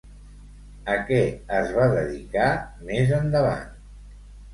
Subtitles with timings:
[0.93, 1.19] A què
[1.57, 2.47] es va dedicar
[2.87, 3.69] més endavant?